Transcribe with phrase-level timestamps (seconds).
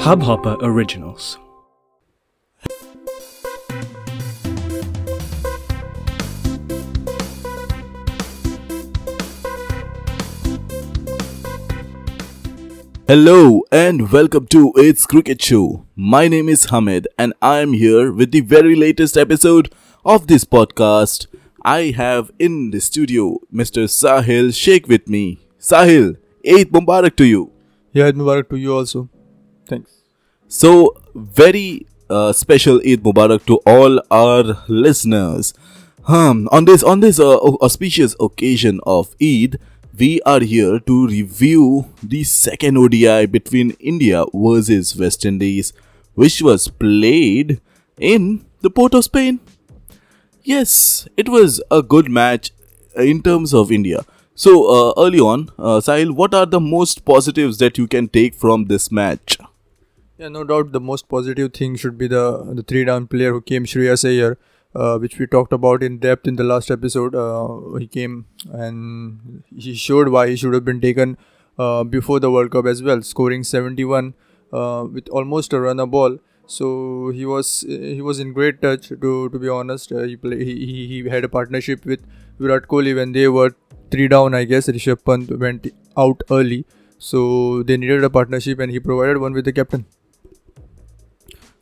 [0.00, 1.36] Hubhopper Originals.
[13.06, 15.84] Hello and welcome to It's Cricket Show.
[15.94, 19.70] My name is Hamid and I am here with the very latest episode
[20.06, 21.26] of this podcast.
[21.62, 23.84] I have in the studio Mr.
[23.84, 25.40] Sahil Sheikh with me.
[25.60, 27.52] Sahil, Eid Mubarak to you.
[27.92, 29.10] Yeah, Eid Mubarak to you also.
[29.70, 30.02] Thanks.
[30.48, 35.54] So, very uh, special Eid Mubarak to all our listeners.
[36.08, 39.60] Um, on this on this uh, auspicious occasion of Eid,
[39.96, 45.72] we are here to review the second ODI between India versus West Indies,
[46.14, 47.60] which was played
[47.96, 49.38] in the port of Spain.
[50.42, 52.50] Yes, it was a good match
[52.96, 54.04] in terms of India.
[54.34, 58.34] So, uh, early on, uh, Sahil, what are the most positives that you can take
[58.34, 59.38] from this match?
[60.20, 62.22] Yeah, no doubt the most positive thing should be the
[62.56, 64.32] the three down player who came Shreyas Iyer,
[64.74, 67.14] uh, which we talked about in depth in the last episode.
[67.20, 68.16] Uh, he came
[68.64, 71.14] and he showed why he should have been taken
[71.58, 74.12] uh, before the World Cup as well, scoring 71
[74.52, 76.18] uh, with almost a runner ball.
[76.56, 76.68] So
[77.20, 78.88] he was he was in great touch.
[78.88, 80.58] To to be honest, uh, he, play, he
[80.90, 82.04] he had a partnership with
[82.38, 83.48] Virat Kohli when they were
[83.90, 86.60] three down, I guess Rishabh Pant went out early,
[86.98, 89.86] so they needed a partnership, and he provided one with the captain.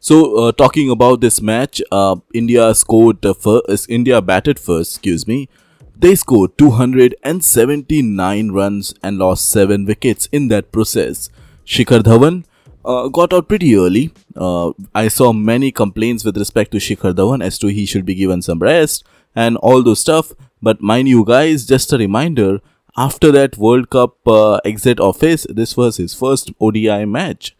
[0.00, 3.90] So, uh, talking about this match, uh, India scored uh, first.
[3.90, 4.92] India batted first.
[4.92, 5.48] Excuse me.
[5.96, 11.28] They scored 279 runs and lost seven wickets in that process.
[11.66, 12.44] Shikhar Dhawan
[12.84, 14.12] uh, got out pretty early.
[14.36, 18.14] Uh, I saw many complaints with respect to Shikhar Dhawan as to he should be
[18.14, 20.32] given some rest and all those stuff.
[20.62, 22.60] But mind you guys, just a reminder,
[22.96, 27.56] after that World Cup uh, exit office, this was his first ODI match.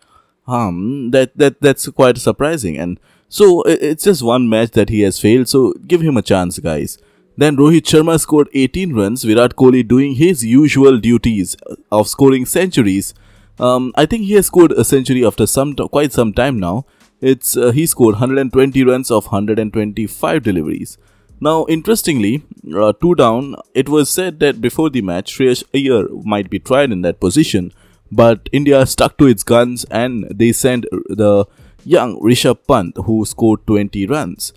[0.48, 5.20] Um, that that that's quite surprising, and so it's just one match that he has
[5.20, 5.48] failed.
[5.48, 6.98] So give him a chance, guys.
[7.36, 9.23] Then Rohit Sharma scored 18 runs.
[9.23, 11.56] Virat Kohli doing his usual duties
[11.92, 13.14] of scoring centuries.
[13.61, 16.86] Um, I think he has scored a century after some t- quite some time now.
[17.20, 20.98] It's uh, he scored 120 runs of 125 deliveries.
[21.40, 22.42] Now, interestingly,
[22.74, 26.90] uh, two down, it was said that before the match, Shreyas Iyer might be tried
[26.90, 27.73] in that position,
[28.11, 31.46] but India stuck to its guns and they sent the
[31.85, 34.52] young Rishabh Pant, who scored 20 runs.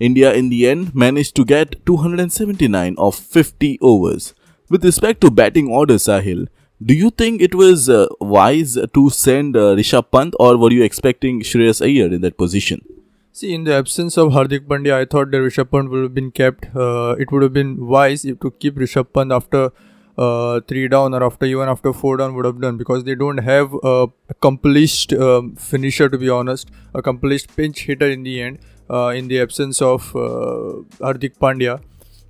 [0.00, 4.34] India, in the end, managed to get 279 of 50 overs.
[4.68, 6.48] With respect to batting order, Sahil,
[6.82, 10.82] do you think it was uh, wise to send uh, Rishabh Pant, or were you
[10.82, 12.84] expecting Shreyas Iyer in that position?
[13.32, 16.30] See, in the absence of Hardik Pandya, I thought that Rishabh Pant would have been
[16.32, 16.66] kept.
[16.74, 19.70] Uh, it would have been wise to keep Rishabh Pant after
[20.16, 23.38] uh, three down or after even after four down would have done because they don't
[23.38, 28.58] have a accomplished um, finisher to be honest, a accomplished pinch hitter in the end.
[28.90, 31.80] Uh, in the absence of uh, Hardik Pandya,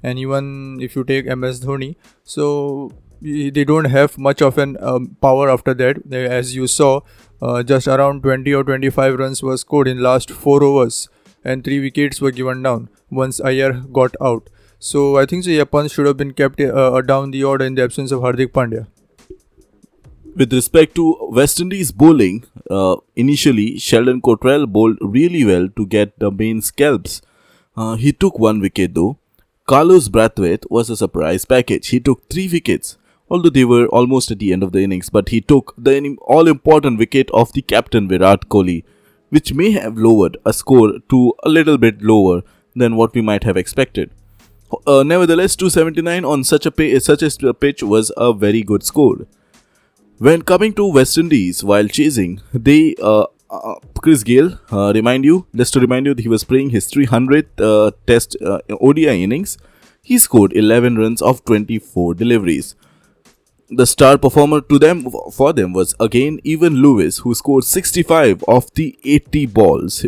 [0.04, 5.16] and even if you take MS Dhoni, so they don't have much of an um,
[5.20, 5.96] power after that.
[6.12, 7.00] As you saw,
[7.40, 11.08] uh, just around 20 or 25 runs were scored in last 4 overs
[11.42, 14.48] and 3 wickets were given down once Iyer got out.
[14.86, 17.82] So I think the Japan should have been kept uh, down the order in the
[17.82, 18.86] absence of Hardik Pandya.
[20.36, 26.18] With respect to West Indies bowling, uh, initially Sheldon Cottrell bowled really well to get
[26.18, 27.22] the main scalps.
[27.74, 29.16] Uh, he took one wicket though.
[29.66, 31.88] Carlos Brathwaite was a surprise package.
[31.88, 32.98] He took three wickets
[33.30, 36.46] although they were almost at the end of the innings, but he took the all
[36.46, 38.84] important wicket of the captain Virat Kohli,
[39.30, 42.42] which may have lowered a score to a little bit lower
[42.76, 44.10] than what we might have expected.
[44.86, 49.26] Uh, nevertheless, 279 on such a such a pitch was a very good score.
[50.18, 55.46] When coming to West Indies while chasing, they uh, uh, Chris Gayle, uh, remind you,
[55.54, 59.58] just to remind you, he was playing his 300th uh, Test uh, ODI innings.
[60.02, 62.74] He scored 11 runs of 24 deliveries.
[63.70, 68.72] The star performer to them for them was again Evin Lewis, who scored 65 of
[68.74, 70.06] the 80 balls,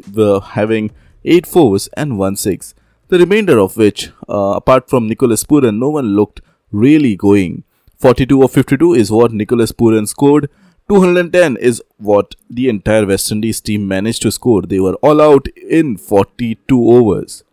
[0.51, 0.91] having
[1.25, 2.75] 8 fours and 1 6.
[3.09, 6.41] The remainder of which, uh, apart from Nicholas Pooran, no one looked
[6.73, 7.63] really going.
[7.99, 10.49] 42 of 52 is what Nicholas Pooran scored.
[10.89, 14.63] 210 is what the entire West Indies team managed to score.
[14.63, 17.45] They were all out in 42 overs.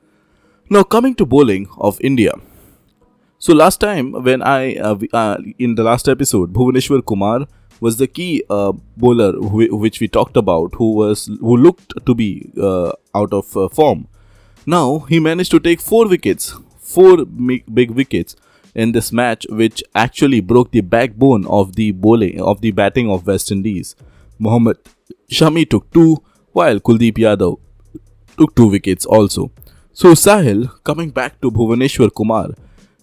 [0.69, 2.33] Now, coming to bowling of India.
[3.37, 7.45] So last time when I uh, uh, in the last episode, Bhuvaneshwar Kumar
[7.81, 12.15] was the key uh, bowler wh- which we talked about, who was who looked to
[12.15, 14.07] be uh, out of uh, form.
[14.65, 18.35] Now he managed to take four wickets, four big wickets
[18.73, 23.27] in this match, which actually broke the backbone of the bowling of the batting of
[23.27, 23.95] West Indies.
[24.39, 24.77] Mohammad
[25.29, 27.59] Shami took two, while Kuldeep Yadav
[28.37, 29.51] took two wickets also.
[29.91, 32.49] So, Sahil, coming back to Bhuvaneshwar Kumar,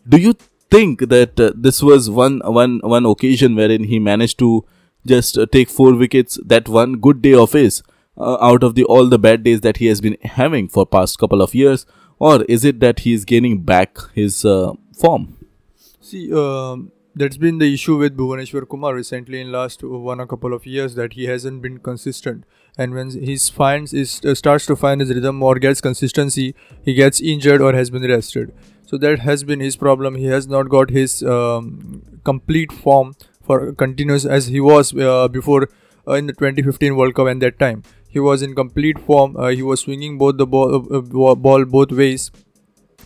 [0.08, 0.34] do you
[0.70, 4.64] think that uh, this was one, one, one occasion wherein he managed to
[5.06, 7.82] just uh, take four wickets, that one good day of his,
[8.16, 11.18] uh, out of the all the bad days that he has been having for past
[11.18, 11.86] couple of years,
[12.18, 15.36] or is it that he is gaining back his uh, form?
[16.00, 20.52] See, um, that's been the issue with Bhuvaneshwar Kumar recently in last one a couple
[20.54, 22.44] of years that he hasn't been consistent.
[22.78, 26.94] And when he finds is uh, starts to find his rhythm or gets consistency, he
[26.94, 28.54] gets injured or has been rested.
[28.86, 30.14] So that has been his problem.
[30.14, 35.68] He has not got his um, complete form for continuous as he was uh, before
[36.06, 37.26] uh, in the 2015 World Cup.
[37.26, 39.36] And that time he was in complete form.
[39.36, 42.30] Uh, he was swinging both the ball, uh, ball both ways.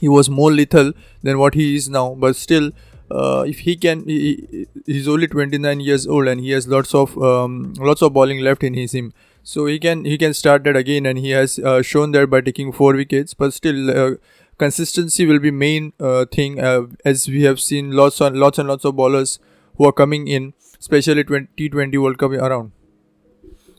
[0.00, 0.92] He was more lethal
[1.22, 2.72] than what he is now, but still
[3.10, 7.16] uh, if he can he, he's only 29 years old and he has lots of
[7.22, 9.12] um, lots of bowling left in his him
[9.42, 12.40] so he can he can start that again and he has uh, shown that by
[12.40, 14.14] taking four wickets but still uh,
[14.58, 18.68] consistency will be main uh, thing uh, as we have seen lots and lots and
[18.68, 19.38] lots of bowlers
[19.76, 22.72] who are coming in especially 2020 world cup around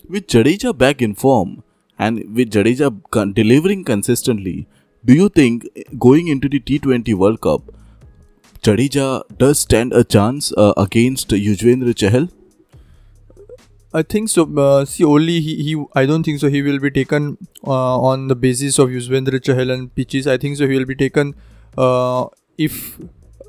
[0.09, 1.63] with Jadeja back in form
[1.97, 4.67] and with Jadeja delivering consistently
[5.03, 5.65] do you think
[5.99, 7.75] going into the T20 World Cup
[8.65, 12.31] Jadeja does stand a chance uh, against Yuzvendra Chahal?
[13.93, 14.43] I think so.
[14.61, 15.83] Uh, see, only he, he.
[15.93, 16.49] I don't think so.
[16.49, 20.25] He will be taken uh, on the basis of Yuzvendra Chahal and pitches.
[20.27, 20.67] I think so.
[20.67, 21.35] He will be taken
[21.77, 22.25] uh,
[22.57, 22.97] if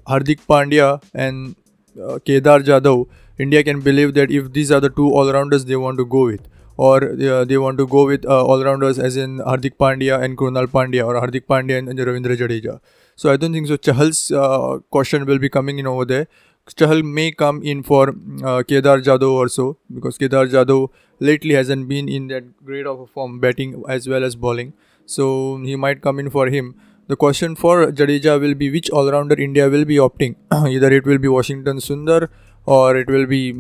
[0.06, 1.56] Hardik Pandya and
[2.00, 3.09] uh, Kedar Jadhav.
[3.38, 6.49] India can believe that if these are the two all-rounders they want to go with,
[6.77, 10.67] or uh, they want to go with uh, all-rounders as in Hardik Pandya and Krunal
[10.67, 12.81] Pandya, or Hardik Pandya and Ravindra Jadeja.
[13.15, 13.77] So I don't think so.
[13.77, 16.29] Chahal's uh, question will be coming in over there.
[16.75, 18.09] Chahal may come in for
[18.44, 20.91] uh, Kedar Jadhav also because Kedar Jadhav
[21.21, 24.73] lately hasn't been in that great of a form batting as well as bowling.
[25.06, 26.75] So he might come in for him.
[27.06, 30.35] The question for Jadeja will be which all-rounder India will be opting.
[30.53, 32.29] Either it will be Washington Sundar
[32.67, 33.53] or it will be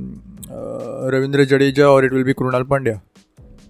[0.50, 3.00] uh, Ravindra Jadeja or it will be Krunal Pandya.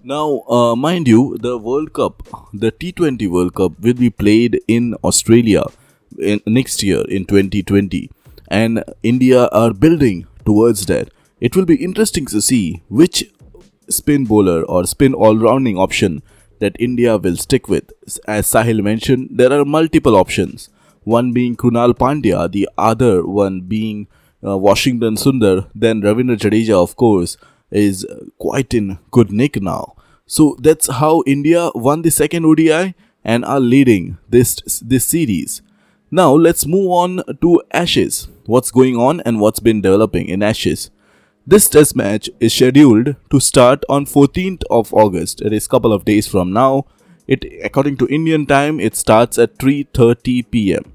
[0.03, 2.23] Now, uh, mind you, the World Cup,
[2.53, 5.63] the T20 World Cup, will be played in Australia
[6.17, 8.09] in, next year in 2020,
[8.47, 11.09] and India are building towards that.
[11.41, 13.25] It will be interesting to see which
[13.89, 16.23] spin bowler or spin all-rounding option
[16.59, 17.91] that India will stick with.
[18.27, 20.69] As Sahil mentioned, there are multiple options.
[21.03, 24.07] One being Krunal Pandya, the other one being
[24.47, 27.37] uh, Washington Sundar, then Ravindra Jadeja, of course,
[27.71, 28.05] is
[28.37, 29.95] quite in good nick now.
[30.25, 35.61] So that's how India won the second ODI and are leading this this series.
[36.09, 38.27] Now let's move on to Ashes.
[38.45, 40.89] What's going on and what's been developing in Ashes?
[41.45, 45.41] This test match is scheduled to start on 14th of August.
[45.41, 46.85] It is a couple of days from now.
[47.27, 50.91] It according to Indian time it starts at 3:30 p.m.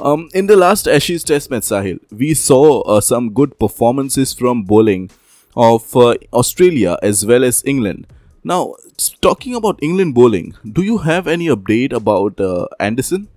[0.00, 4.62] Um, in the last Ashes Test match, Sahil, we saw uh, some good performances from
[4.64, 5.10] bowling
[5.54, 8.06] of uh, Australia as well as England.
[8.42, 8.74] Now,
[9.20, 13.28] talking about England bowling, do you have any update about uh, Anderson?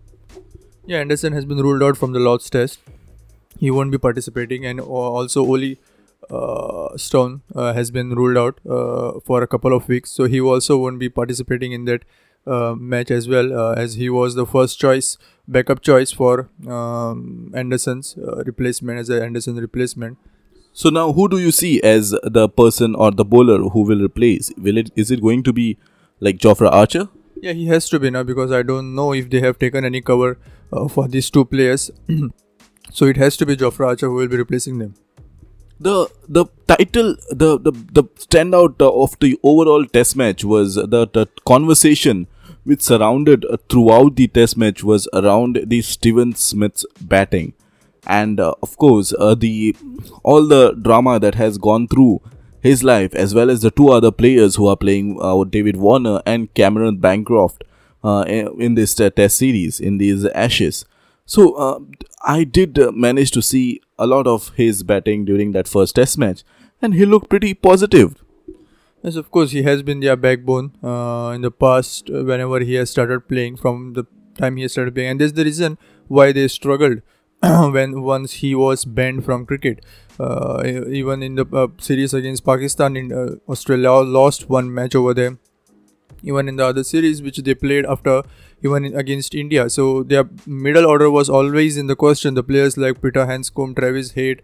[0.85, 2.79] Yeah, Anderson has been ruled out from the Lord's Test.
[3.59, 5.77] He won't be participating, and also Ollie
[6.29, 10.39] uh, Stone uh, has been ruled out uh, for a couple of weeks, so he
[10.39, 12.03] also won't be participating in that
[12.45, 18.99] match as well, as he was the first choice, backup choice for um, Anderson's replacement
[18.99, 20.17] as an Anderson replacement.
[20.77, 24.51] So now, who do you see as the person or the bowler who will replace?
[24.57, 25.77] Will it is it going to be
[26.19, 27.07] like Jofra Archer?
[27.41, 30.01] Yeah, he has to be now because I don't know if they have taken any
[30.01, 30.37] cover
[30.73, 31.91] uh, for these two players.
[32.91, 34.95] so it has to be Jofra Archer who will be replacing them.
[35.79, 41.27] The the title the the, the standout of the overall test match was the, the
[41.45, 42.27] conversation
[42.65, 47.53] which surrounded uh, throughout the test match was around the Steven Smith's batting.
[48.05, 49.75] And uh, of course uh, the
[50.23, 52.21] all the drama that has gone through
[52.61, 56.21] his life as well as the two other players who are playing uh, David Warner
[56.25, 57.63] and Cameron Bancroft
[58.03, 60.85] uh, in this test series in these ashes.
[61.25, 61.87] So
[62.23, 66.43] I did manage to see a lot of his batting during that first test match
[66.81, 68.15] and he looked pretty positive
[69.05, 70.71] Yes, of course, he has been their backbone
[71.35, 74.05] in the past whenever he has started playing from the
[74.39, 77.01] time he started playing, and that's the reason why they struggled
[77.75, 79.85] when once he was banned from cricket.
[80.19, 85.13] Uh, even in the uh, series against Pakistan, in uh, Australia lost one match over
[85.13, 85.37] there.
[86.23, 88.23] Even in the other series which they played after
[88.63, 89.69] even in, against India.
[89.69, 92.33] So their middle order was always in the question.
[92.33, 94.41] The players like Peter Handscomb, Travis Head,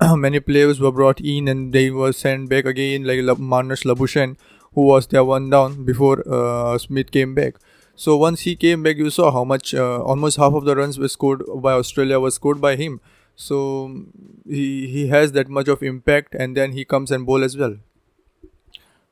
[0.16, 4.36] many players were brought in and they were sent back again, like Marnus Labuschagne,
[4.74, 7.56] who was their one down before uh, Smith came back.
[7.94, 10.98] So once he came back, you saw how much, uh, almost half of the runs
[10.98, 13.00] were scored by Australia was scored by him.
[13.36, 14.04] So
[14.46, 17.76] he he has that much of impact, and then he comes and bowl as well.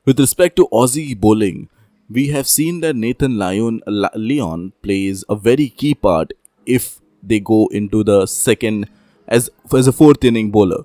[0.05, 1.69] With respect to Aussie bowling,
[2.09, 6.33] we have seen that Nathan Lyon, Leon plays a very key part
[6.65, 8.87] if they go into the second
[9.27, 10.83] as as a fourth inning bowler.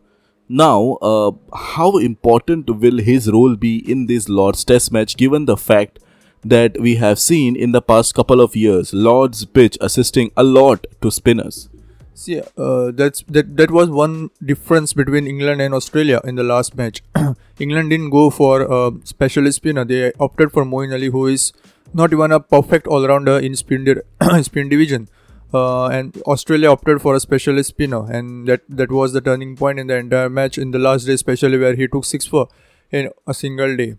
[0.49, 5.57] Now, uh, how important will his role be in this Lord's Test match given the
[5.57, 5.99] fact
[6.43, 10.87] that we have seen in the past couple of years Lord's pitch assisting a lot
[11.03, 11.69] to spinners?
[12.14, 13.57] See, uh, that's that.
[13.57, 17.02] That was one difference between England and Australia in the last match.
[17.59, 19.85] England didn't go for a specialist spinner.
[19.85, 21.52] They opted for Moeen Ali, who is
[21.95, 24.02] not even a perfect all-rounder in spin,
[24.43, 25.09] spin division.
[25.52, 29.79] Uh, and Australia opted for a specialist spinner, and that that was the turning point
[29.79, 32.49] in the entire match in the last day, especially where he took six for
[32.90, 33.97] in a single day.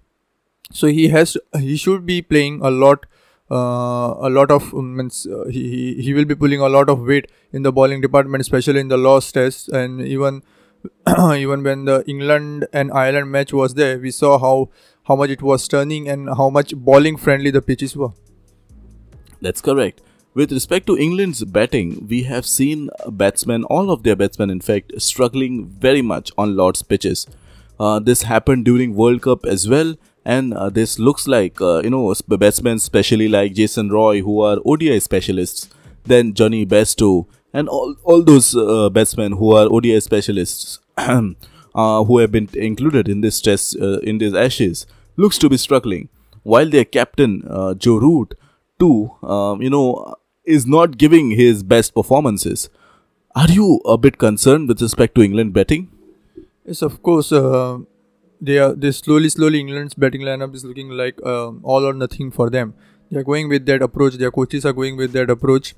[0.71, 3.05] So he has he should be playing a lot
[3.51, 7.01] uh, a lot of um, means uh, he he will be pulling a lot of
[7.01, 10.41] weight in the bowling department, especially in the Lord's test, and even
[11.35, 14.69] even when the England and Ireland match was there, we saw how
[15.09, 18.11] how much it was turning and how much bowling friendly the pitches were.
[19.41, 20.01] That's correct.
[20.33, 24.93] With respect to England's batting, we have seen batsmen, all of their batsmen in fact,
[25.01, 27.27] struggling very much on Lord's pitches.
[27.77, 31.89] Uh, this happened during World Cup as well, and uh, this looks like uh, you
[31.89, 35.69] know batsmen especially like Jason Roy who are ODI specialists
[36.05, 42.17] then Jonny Bairstow and all, all those uh, batsmen who are ODI specialists uh, who
[42.19, 44.85] have been included in this test uh, in these ashes
[45.17, 46.09] looks to be struggling.
[46.43, 48.35] While their captain uh, Joe Root
[48.79, 52.69] too um, you know is not giving his best performances.
[53.35, 55.89] Are you a bit concerned with respect to England betting
[56.65, 57.31] yes of course
[58.41, 62.31] they are they slowly slowly England's batting lineup is looking like um, all or nothing
[62.31, 62.73] for them.
[63.09, 64.15] They are going with that approach.
[64.15, 65.75] Their coaches are going with that approach.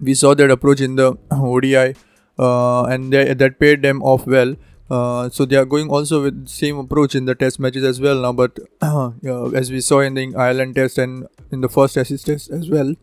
[0.00, 1.94] We saw that approach in the ODI,
[2.38, 4.56] uh, and they, that paid them off well.
[4.88, 8.00] Uh, so they are going also with the same approach in the test matches as
[8.00, 8.32] well now.
[8.32, 9.10] But uh,
[9.50, 12.94] as we saw in the Ireland test and in the first test as well,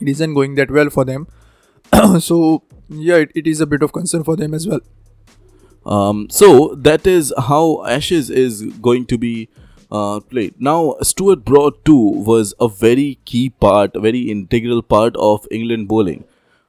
[0.00, 1.26] it isn't going that well for them.
[2.20, 4.80] so yeah, it, it is a bit of concern for them as well.
[5.86, 9.48] Um, so that is how Ashes is going to be
[9.90, 10.54] uh, played.
[10.58, 15.88] Now, Stuart Broad too was a very key part, a very integral part of England
[15.88, 16.24] bowling,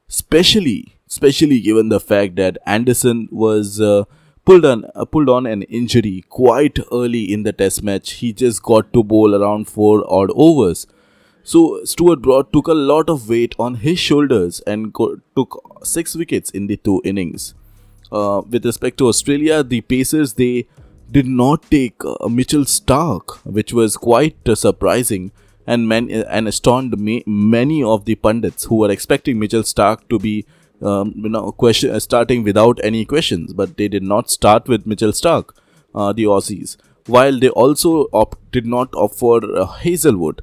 [0.10, 4.04] especially, especially given the fact that Anderson was uh,
[4.44, 8.12] pulled on uh, pulled on an injury quite early in the Test match.
[8.14, 10.86] He just got to bowl around four odd overs.
[11.44, 16.16] So Stuart Broad took a lot of weight on his shoulders and go- took six
[16.16, 17.54] wickets in the two innings
[18.12, 20.68] uh, with respect to Australia, the Pacers they
[21.12, 25.32] did not take uh, Mitchell Starc, which was quite uh, surprising
[25.68, 30.46] and man- and astonished many of the pundits who were expecting Mitchell Starc to be
[30.82, 34.86] um, you know question uh, starting without any questions, but they did not start with
[34.86, 35.50] Mitchell Starc,
[35.94, 36.78] uh, the Aussies.
[37.08, 38.10] While they also
[38.52, 39.40] did not offer
[39.82, 40.42] Hazlewood,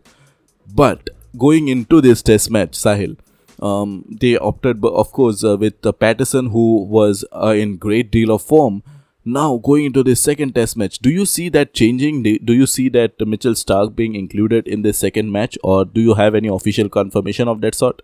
[0.73, 3.16] but going into this Test match, Sahil,
[3.62, 8.33] um, they opted, of course, uh, with uh, Pattinson, who was uh, in great deal
[8.33, 8.83] of form.
[9.25, 12.25] Now going into the second Test match, do you see that changing?
[12.25, 16.14] Do you see that Mitchell Starc being included in the second match, or do you
[16.14, 18.02] have any official confirmation of that sort?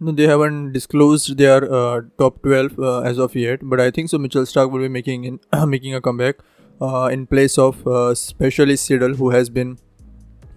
[0.00, 4.08] No, they haven't disclosed their uh, top 12 uh, as of yet, but I think
[4.08, 4.16] so.
[4.16, 6.36] Mitchell Starc will be making in, making a comeback
[6.80, 9.76] uh, in place of uh, specialist Siddle, who has been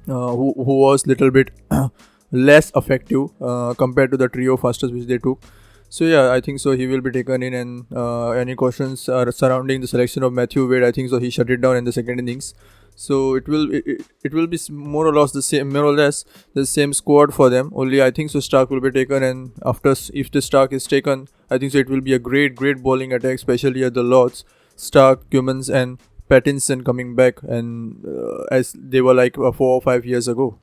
[0.06, 1.52] who who was little bit
[2.34, 5.42] less effective uh, compared to the trio fastest which they took.
[5.90, 6.72] So yeah, I think so.
[6.72, 10.68] He will be taken in, and uh, any questions are surrounding the selection of Matthew
[10.68, 10.84] Wade.
[10.84, 11.20] I think so.
[11.20, 12.56] He shut it down in the second innings.
[12.96, 16.26] So it will it, it will be more or less the same more or less
[16.56, 17.72] the same squad for them.
[17.76, 18.40] Only I think so.
[18.40, 19.92] Starc will be taken, and after
[20.24, 21.78] if the Starc is taken, I think so.
[21.78, 24.44] It will be a great great bowling attack, especially at the Lords.
[24.76, 29.82] Starc, Cummins, and Pattinson coming back, and uh, as they were like uh, four or
[29.82, 30.60] five years ago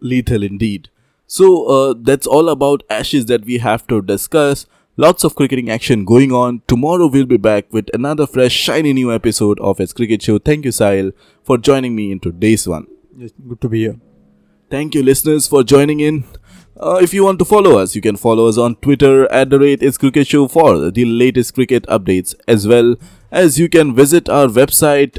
[0.00, 0.88] lethal indeed.
[1.26, 4.66] So uh, that's all about Ashes that we have to discuss.
[4.96, 6.62] Lots of cricketing action going on.
[6.66, 10.38] Tomorrow we'll be back with another fresh, shiny new episode of its cricket show.
[10.38, 11.12] Thank you, Sahil,
[11.44, 12.86] for joining me in today's one.
[13.16, 14.00] Yes, good to be here.
[14.70, 16.24] Thank you, listeners, for joining in.
[16.80, 19.58] Uh, if you want to follow us, you can follow us on Twitter at the
[19.58, 22.96] rate is cricket show for the latest cricket updates, as well
[23.30, 25.18] as you can visit our website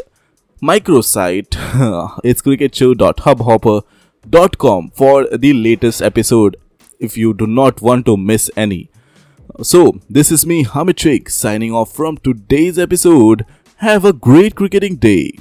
[0.62, 1.56] microsite.
[2.24, 3.84] it's cricketshow.hubhopper.com
[4.96, 6.58] for the latest episode
[7.00, 8.90] if you do not want to miss any.
[9.62, 13.46] So, this is me, Hamid Sheikh, signing off from today's episode.
[13.78, 15.34] Have a great cricketing day.